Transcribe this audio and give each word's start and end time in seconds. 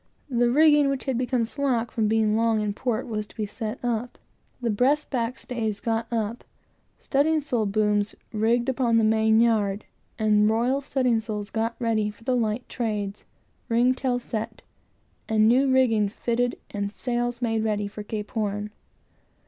The 0.31 0.49
rigging 0.49 0.89
which 0.89 1.03
had 1.05 1.15
become 1.15 1.45
slack 1.45 1.91
from 1.91 2.07
being 2.07 2.35
long 2.35 2.59
in 2.59 2.73
port 2.73 3.05
was 3.05 3.27
to 3.27 3.35
be 3.35 3.45
set 3.45 3.77
up; 3.85 4.17
breast 4.59 5.11
backstays 5.11 5.79
got 5.79 6.07
up; 6.11 6.43
studding 6.97 7.39
sail 7.39 7.67
booms 7.67 8.15
rigged 8.33 8.67
upon 8.67 8.97
the 8.97 9.03
main 9.03 9.39
yard; 9.39 9.85
and 10.17 10.49
the 10.49 10.51
royal 10.53 10.81
studding 10.81 11.19
sails 11.19 11.51
got 11.51 11.75
ready 11.77 12.09
for 12.09 12.23
the 12.23 12.35
light 12.35 12.67
trades; 12.67 13.25
ring 13.69 13.93
tail 13.93 14.17
set; 14.17 14.63
and 15.29 15.47
new 15.47 15.71
rigging 15.71 16.09
fitted 16.09 16.57
and 16.71 16.91
sails 16.91 17.37
got 17.37 17.61
ready 17.61 17.87
for 17.87 18.01
Cape 18.01 18.31
Horn. 18.31 18.71